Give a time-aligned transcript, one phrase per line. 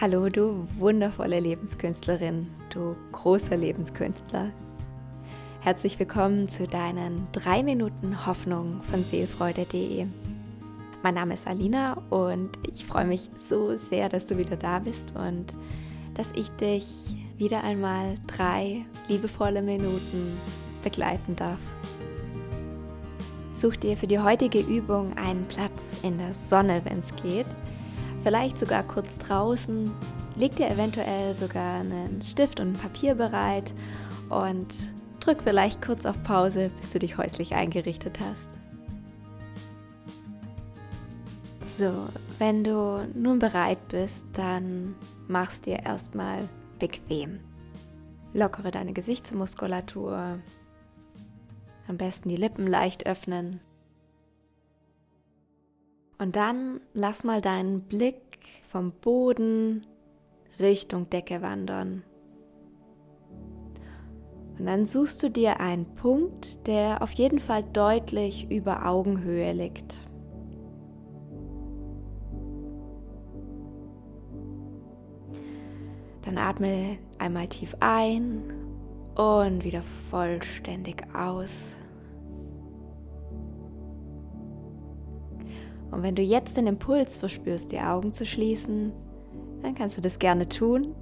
[0.00, 4.50] Hallo, du wundervolle Lebenskünstlerin, du großer Lebenskünstler.
[5.60, 10.06] Herzlich willkommen zu deinen drei Minuten Hoffnung von seelfreude.de.
[11.04, 15.14] Mein Name ist Alina und ich freue mich so sehr, dass du wieder da bist
[15.14, 15.54] und
[16.14, 16.86] dass ich dich
[17.38, 20.40] wieder einmal drei liebevolle Minuten
[20.82, 21.60] begleiten darf.
[23.52, 27.46] Such dir für die heutige Übung einen Platz in der Sonne, wenn es geht
[28.24, 29.92] vielleicht sogar kurz draußen.
[30.34, 33.72] Leg dir eventuell sogar einen Stift und ein Papier bereit
[34.30, 34.74] und
[35.20, 38.48] drück vielleicht kurz auf Pause, bis du dich häuslich eingerichtet hast.
[41.76, 44.96] So, wenn du nun bereit bist, dann
[45.28, 46.48] mach's dir erstmal
[46.78, 47.40] bequem.
[48.32, 50.38] Lockere deine Gesichtsmuskulatur.
[51.86, 53.60] Am besten die Lippen leicht öffnen
[56.18, 58.22] und dann lass mal deinen Blick
[58.68, 59.86] vom Boden
[60.58, 62.04] Richtung Decke wandern.
[64.58, 70.00] Und dann suchst du dir einen Punkt, der auf jeden Fall deutlich über Augenhöhe liegt.
[76.22, 78.52] Dann atme einmal tief ein
[79.16, 81.76] und wieder vollständig aus.
[85.94, 88.92] Und wenn du jetzt den Impuls verspürst, die Augen zu schließen,
[89.62, 90.92] dann kannst du das gerne tun.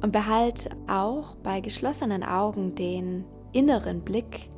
[0.00, 4.48] Und behalte auch bei geschlossenen Augen den inneren Blick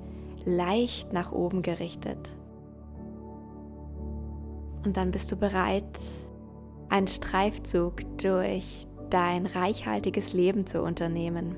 [0.45, 2.37] leicht nach oben gerichtet.
[4.85, 5.99] Und dann bist du bereit,
[6.89, 11.57] einen Streifzug durch dein reichhaltiges Leben zu unternehmen.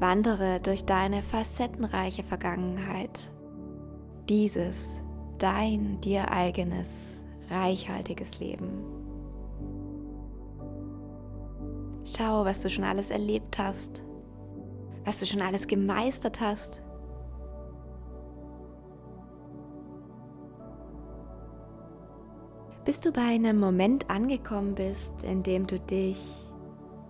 [0.00, 3.20] Wandere durch deine facettenreiche Vergangenheit.
[4.28, 5.01] Dieses
[5.42, 6.88] dein dir eigenes,
[7.50, 8.84] reichhaltiges Leben.
[12.04, 14.04] Schau, was du schon alles erlebt hast,
[15.04, 16.80] was du schon alles gemeistert hast.
[22.84, 26.20] Bis du bei einem Moment angekommen bist, in dem du dich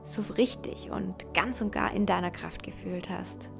[0.04, 3.50] so richtig und ganz und gar in deiner Kraft gefühlt hast.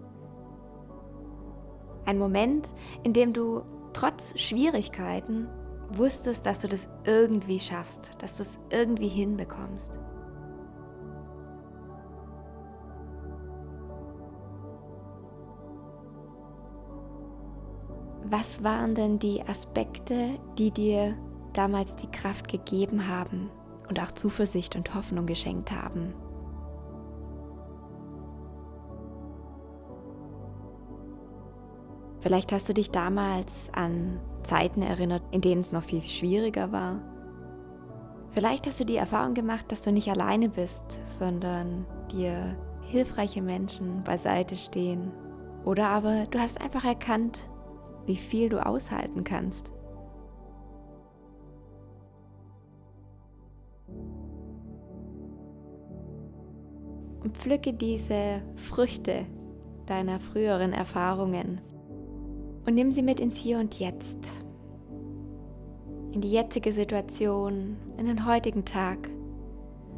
[2.06, 2.72] Ein Moment,
[3.04, 5.48] in dem du trotz Schwierigkeiten
[5.90, 9.98] wusstest, dass du das irgendwie schaffst, dass du es irgendwie hinbekommst.
[18.24, 21.14] Was waren denn die Aspekte, die dir
[21.52, 23.50] damals die Kraft gegeben haben
[23.88, 26.14] und auch Zuversicht und Hoffnung geschenkt haben?
[32.22, 37.00] Vielleicht hast du dich damals an Zeiten erinnert, in denen es noch viel schwieriger war.
[38.30, 44.04] Vielleicht hast du die Erfahrung gemacht, dass du nicht alleine bist, sondern dir hilfreiche Menschen
[44.04, 45.10] beiseite stehen.
[45.64, 47.40] Oder aber du hast einfach erkannt,
[48.06, 49.72] wie viel du aushalten kannst.
[57.24, 59.26] Und pflücke diese Früchte
[59.86, 61.60] deiner früheren Erfahrungen
[62.66, 64.18] und nimm sie mit ins Hier und Jetzt,
[66.12, 69.08] in die jetzige Situation, in den heutigen Tag,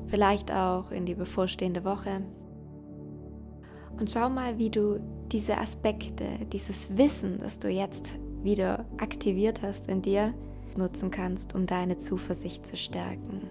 [0.07, 2.23] vielleicht auch in die bevorstehende Woche.
[3.99, 9.89] Und schau mal, wie du diese Aspekte, dieses Wissen, das du jetzt wieder aktiviert hast
[9.89, 10.35] in dir,
[10.77, 13.51] nutzen kannst, um deine Zuversicht zu stärken.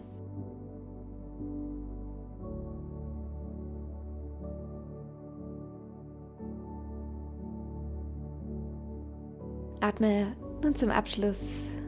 [9.83, 10.33] Atme
[10.63, 11.44] nun zum Abschluss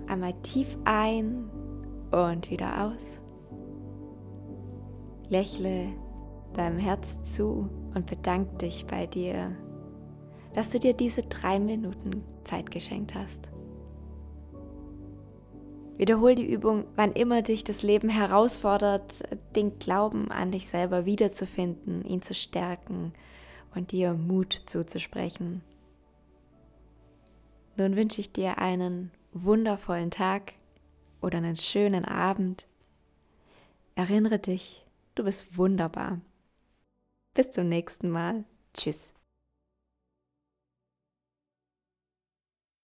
[0.07, 1.49] einmal tief ein
[2.11, 3.21] und wieder aus.
[5.29, 5.93] Lächle
[6.55, 9.55] deinem Herz zu und bedank dich bei dir,
[10.53, 13.49] dass du dir diese drei Minuten Zeit geschenkt hast.
[15.95, 19.23] Wiederhol die Übung, wann immer dich das Leben herausfordert,
[19.55, 23.13] den Glauben an dich selber wiederzufinden, ihn zu stärken
[23.73, 25.61] und dir Mut zuzusprechen.
[27.77, 30.53] Nun wünsche ich dir einen wundervollen Tag
[31.21, 32.67] oder einen schönen Abend.
[33.95, 34.85] Erinnere dich,
[35.15, 36.19] du bist wunderbar.
[37.33, 38.45] Bis zum nächsten Mal.
[38.73, 39.14] Tschüss.